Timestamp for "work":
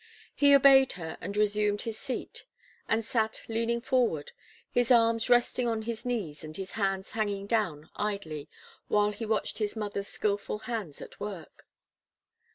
11.19-11.67